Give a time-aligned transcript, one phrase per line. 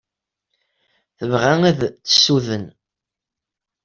[1.17, 2.65] Tebɣa ad t-tessuden.